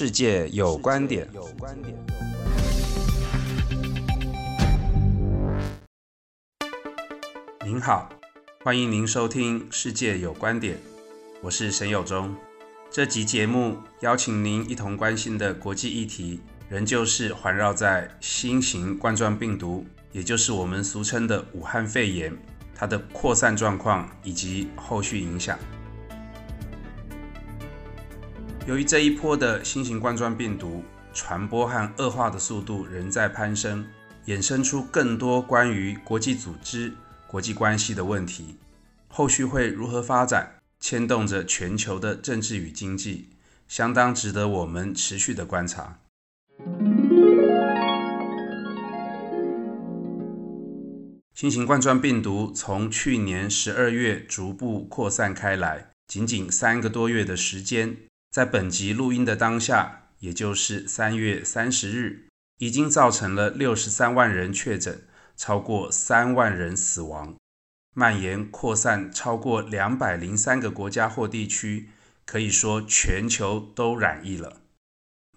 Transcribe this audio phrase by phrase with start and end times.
[0.00, 1.28] 世界有观点。
[7.66, 8.08] 您好，
[8.64, 10.76] 欢迎您收听《世界有观点》，
[11.42, 12.34] 我是沈友忠。
[12.90, 16.40] 这集节目邀请您一同关心的国际议题，
[16.70, 22.34] 仍旧是环绕在新型冠状病毒，也就是我们俗称的武汉肺炎，
[22.74, 25.58] 它的扩散状况以及后续影响。
[28.70, 33.84] 由于这一波的新型冠状病毒传播和恶化的速度仍在攀升，
[34.26, 36.92] 衍生出更多关于国际组织、
[37.26, 38.54] 国际关系的问题。
[39.08, 43.30] 后续会如何发展，牵动着全球的政治与经济，
[43.66, 45.98] 相当值得我们持续的观察。
[51.34, 57.96] 新型冠状病毒从去年十二月逐步扩散开来，仅仅三个多月的时间。
[58.30, 62.28] 在本集录音的当下，也就是三月三十日，
[62.58, 65.02] 已经造成了六十三万人确诊，
[65.36, 67.34] 超过三万人死亡，
[67.92, 71.88] 蔓延扩散超过两百零三个国家或地区，
[72.24, 74.60] 可以说全球都染疫了。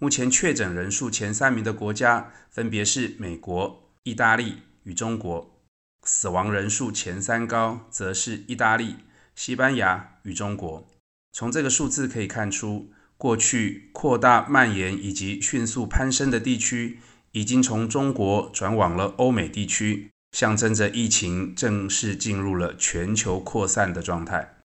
[0.00, 5.58] 目前确诊人数前三名的国家分别是美国、意大利与中国，
[6.04, 8.98] 死亡人数前三高则是意大利、
[9.34, 10.88] 西班牙与中国。
[11.34, 17.00] 从这个数字可以看出，过去扩大蔓延以及迅速攀升的地区，
[17.32, 24.58] 已经从中国转往了欧美地区，象征着疫情正式进入了全球扩散的状态。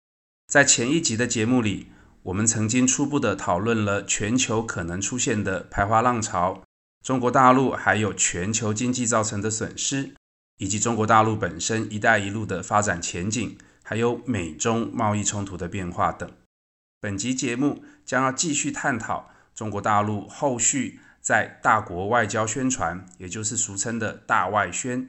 [0.47, 1.87] 在前一集的节目里，
[2.25, 6.63] 我们曾经初步的讨论了全球可能出现的排华浪潮、
[7.03, 10.13] 中国大陆还有全球经济造成的损失，
[10.59, 16.31] 以及中国大陆本身“一带一路”的发展前景，还有美中贸易冲突的变化等。
[17.01, 25.09] 本集节目将要继续探讨中国大陆后续在大国外交宣传，也就是俗称的大外宣，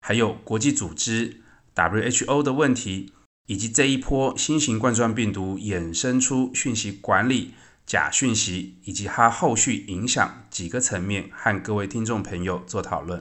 [0.00, 1.40] 还有国际组织
[1.76, 3.12] WHO 的问题，
[3.46, 7.54] 以及这一波新型冠状病毒衍生出讯息管理、
[7.86, 13.20] 假讯息以及它后续影响几个层面，和各位听众朋友做讨论。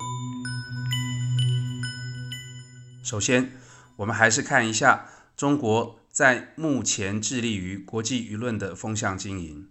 [3.03, 3.51] 首先，
[3.97, 5.05] 我们还是看一下
[5.37, 6.00] 中国。
[6.11, 9.69] 在目前致力于国际舆论的风向经营，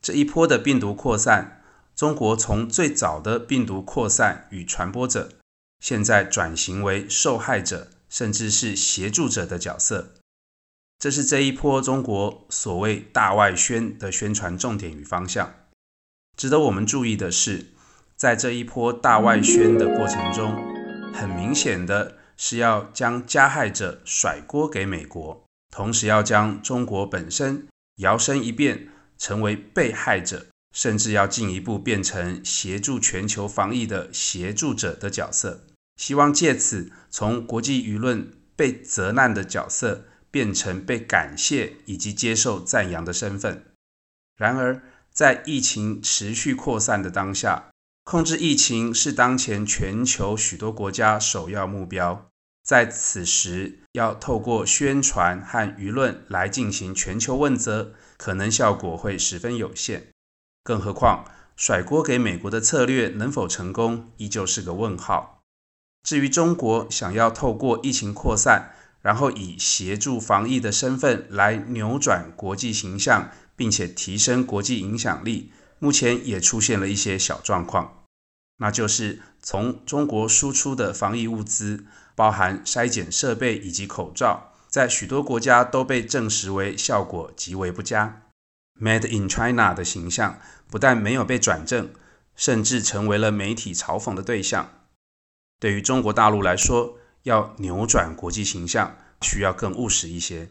[0.00, 1.62] 这一波的病毒扩散，
[1.94, 5.32] 中国从最早的病毒扩散与传播者，
[5.80, 10.14] 现在转型为受害者，甚至是协助者的角色。
[10.98, 15.52] 这是这一波中国所谓大外宣的宣传重点与方向。
[16.36, 17.66] 值得我们注意的是，
[18.16, 20.54] 在这一波大外宣的过程中，
[21.12, 25.41] 很明显的是要将加害者甩锅给美国。
[25.72, 27.66] 同时要将中国本身
[27.96, 35.64] 摇身一变成为被害者，甚至要进一步变成协助全球防疫的协助者的角色，
[35.96, 43.64] 希望借此从国际舆论被责难的角色变成被感谢以及接受赞扬的身份。
[44.36, 47.70] 然而，在疫情持续扩散的当下，
[48.04, 52.28] 控制疫情是当前全球许多国家首要目标。
[52.62, 60.08] 在此时，要透过宣传和舆论来进行全球问责，可能效果会十分有限。
[60.62, 61.24] 更何况，
[61.56, 65.40] 甩锅给美国的策略能否成功，依旧是个问号。
[66.04, 75.50] 至于中国想要透过疫情扩散，然后以协助防疫的身份来扭转国际形象，并且提升国际影响力，
[75.80, 78.01] 目前也出现了一些小状况，
[78.62, 81.84] 那就是从中国输出的防疫物资。
[82.14, 88.20] 包含筛检设备以及口罩，在许多国家都被证实为效果极为不佳。
[88.78, 90.38] Made in China 的形象
[90.70, 91.90] 不但没有被转正，
[92.36, 94.70] 甚至成为了媒体嘲讽的对象。
[95.58, 100.50] 对于中国大陆来说，要扭转国际形象，需要更务实一些。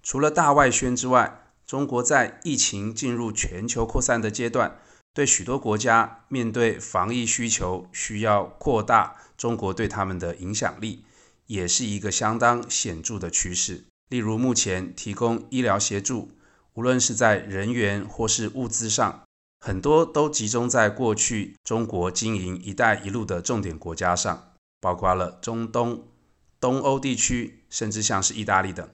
[0.00, 4.78] 除了大外宣之外，中国在疫情进入全球扩散的阶段。
[5.14, 11.04] 对许多国家面对防疫需求，需要扩大中国对他们的影响力，
[11.46, 13.84] 也是一个相当显著的趋势。
[14.08, 16.30] 例如，目前提供医疗协助，
[16.74, 19.22] 无论是在人员或是物资上，
[19.60, 26.08] 很多都集中在过去中国经营“一带一路”的重点国家上，包括了中东、
[26.58, 28.88] 东欧地区，甚至像是意大利等。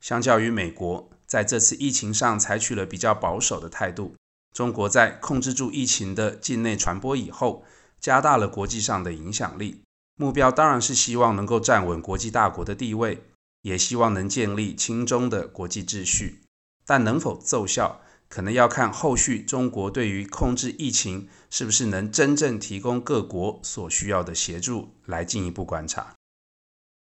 [0.00, 4.14] 相较于美国，在这次疫情上采取了比较保守的态度。
[4.56, 7.62] 中国在控制住疫情的境内传播以后，
[8.00, 9.82] 加大了国际上的影响力。
[10.14, 13.22] 目标当然是希望能够站稳国际大国的地位，
[13.60, 16.40] 也希望能建立轻中的国际秩序。
[16.86, 18.00] 但能否奏效，
[18.30, 26.14] 可能要看后续中国对于控制疫情是不是能真正提供各国所需要的协助来进一步观察。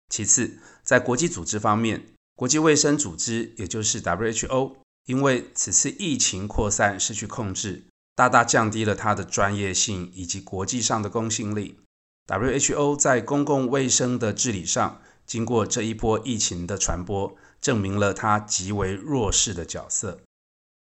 [0.09, 4.75] 其次，在国际组织方面，国际卫生组织也就是 WHO，
[5.07, 11.79] 因为此次疫情扩散失去控制，大大降低了它的专业性以及国际上的公信力。
[12.27, 20.19] WHO 在公共卫生的治理上，经过这一波疫情的传播，证明了它极为弱势的角色。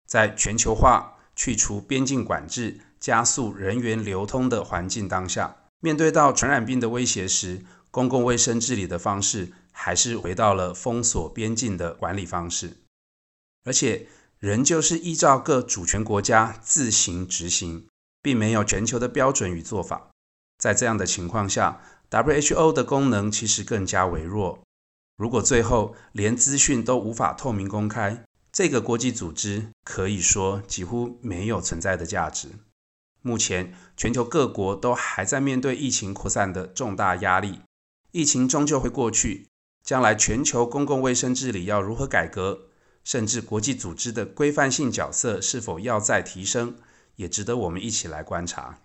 [0.08, 12.78] 在全球化、去除边境管制、加速人员流通的环境当下，面对到传染病的威胁时，公共卫生治理的方式还是回到了封锁边境的管理方式，
[13.68, 14.08] 而且
[14.40, 17.86] 仍旧是依照各主权国家自行执行，
[18.22, 20.10] 并没有全球的标准与做法。
[20.58, 24.64] 在这样的情况下，WHO 的功能其实更加微弱。
[25.18, 28.24] 如果最后连资讯都无法透明公开，
[28.54, 32.48] 这个国际组织可以说几乎没有存在的价值。
[33.22, 37.60] 目前，全球各国都还在面对疫情扩散的重大压力。
[38.14, 39.50] 疫情终究会过去，
[39.84, 42.67] 将来全球公共卫生治理要如何改革，
[43.08, 46.76] 甚至国际组织的规范性角色是否要再提升，
[47.16, 48.80] 也值得我们一起来观察。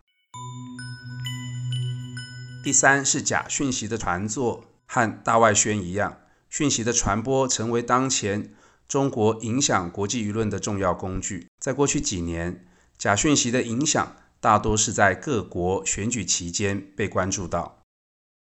[2.63, 8.55] 第三是假讯息的传作，和大外宣一样，讯息的传播成为当前。
[8.87, 12.65] 中国影响国际舆论的重要工具，在过去几年，
[12.97, 17.83] 假讯息的影响大多是在各国选举期间被关注到。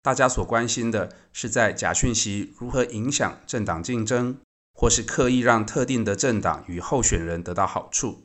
[0.03, 4.37] 大家所关心的是，在假讯息如何影响政党竞争，
[4.83, 8.21] 或是刻意让特定的政党与候选人得到好处。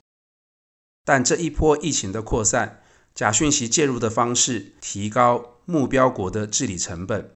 [1.05, 2.82] 但这一波疫情的扩散，
[3.14, 7.31] 假讯息介入的方式提高目标国的治理成本。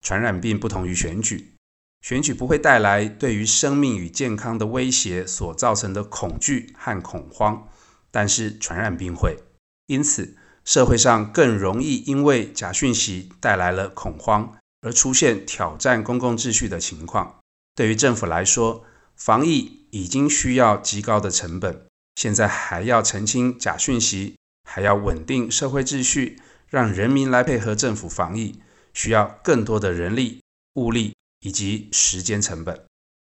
[0.00, 1.54] 传染病不同于选举。
[2.02, 7.66] 选举不会带来对于生命与健康的威胁所造成的恐惧和恐慌，
[8.12, 9.38] 但是传染病会，
[9.86, 17.40] 因此社会上更容易因为假讯息带来了恐慌而出现挑战公共秩序的情况。
[17.78, 18.84] 对于政府来说，
[19.14, 21.86] 防疫已经需要极高的成本，
[22.16, 24.34] 现在还要澄清假讯息，
[24.68, 28.58] 还要稳定社会秩序，让人民来配合政府防疫，
[28.92, 30.40] 需要更多的人力
[30.74, 31.12] 物力。
[31.40, 32.84] 以及时间成本，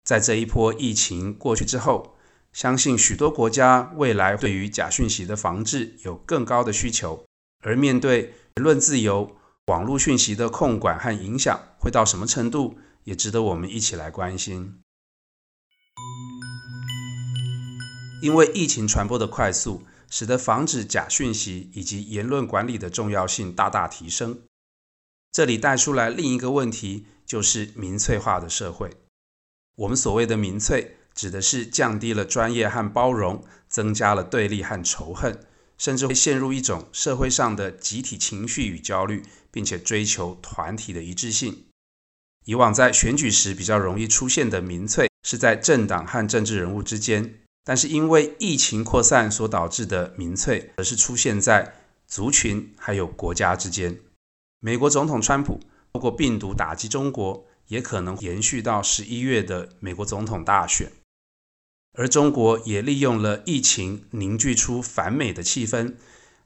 [0.04, 2.18] 在这一波疫情过去之后，
[2.52, 7.24] 相信许多国家未来对于假讯息的防治有更高的需求。
[7.62, 9.34] 而面对言论自由、
[9.68, 14.80] 网络讯息的控管和影响会到什么程度，也值得我们一起来关心。
[18.20, 24.40] 因为疫情传播的快速，使得防止假讯息以及言论管理的重要性大大提升。
[25.30, 27.06] 这里带出来另一个问题。
[27.26, 28.90] 就是民粹化的社会。
[29.76, 35.46] 我们所谓的民粹，指的是降低了专业和包容，增加了对立和仇恨，
[35.78, 41.64] 甚至会陷入一种社会上的集体情绪与焦虑，并且追求团体的一致性。
[42.44, 47.24] 以往在选举时比较容易出现的民粹，是在政党和政治人物之间；
[47.64, 51.74] 但是因为疫情扩散所导致的民粹，则是出现在
[52.06, 53.98] 族群还有国家之间。
[54.60, 55.60] 美国总统川普。
[55.96, 60.90] 透过病毒打击中国，也可能延续到十一月的美国总统大选。
[61.96, 65.94] 而中国也利用了疫情凝聚出反美的气氛，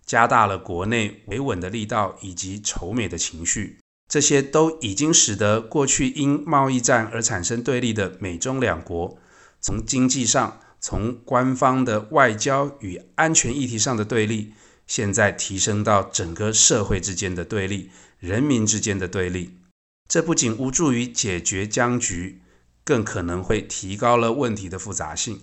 [0.04, 3.78] 加大了国内维稳的力道以及仇美的情绪。
[4.08, 9.18] 这些都已经使得过去因贸易战而产生对立的美中两国，
[9.60, 14.54] 从经济上、从官方的外交与安全议题上的对立，
[14.86, 17.90] 现在提升到整个社会之间的对立。
[18.18, 19.58] 人民之间的对立，
[20.08, 22.40] 这不仅无助于解决僵局，
[22.82, 25.42] 更可能会提高了问题的复杂性。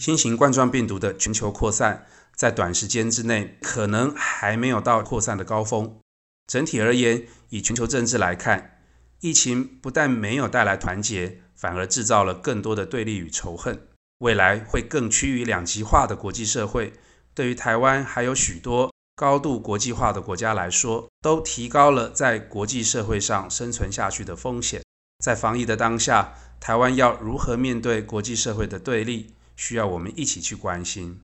[0.00, 2.06] 新型冠状病毒的全球扩散，
[2.38, 5.98] 在短时间之内可能还没有到扩散的高峰。
[6.46, 8.78] 整体而言，以全球政治来看，
[9.20, 13.88] 疫情不但没有带来团结，反而制造了更多的对立与仇恨。
[14.18, 16.92] 未来会更趋于两极化的国际社会，
[17.34, 18.92] 对于台湾还有许多。
[19.16, 24.80] 高度国际化的国家来说，都提高了在国际社会上生存下去的风险。
[25.18, 31.20] 在防疫的当下，台湾要如何面对国际社会的对立，需要我们一起去关心。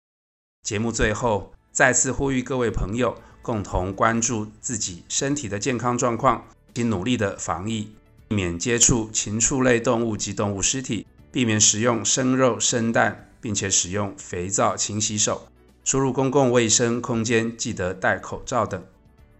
[0.64, 7.90] 节目最后再次呼吁各位朋友共同关注自己身体的健康状况，及努力的防疫，
[8.28, 15.49] 避免接触禽畜类动物及动物尸体，避免食用生肉、生蛋，并且使用肥皂勤洗手，
[15.85, 18.83] 出入公共卫生空间记得戴口罩等，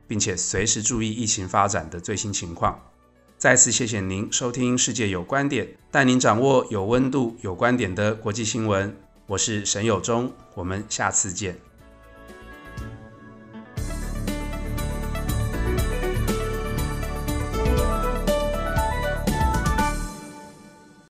[0.07, 2.79] 并且随时注意疫情发展的最新情况。
[3.39, 8.95] 再次谢谢您收听《世界有观点》，带您掌握有温度、有观点的国际新闻。
[9.27, 11.59] 我是沈友忠我们下次见。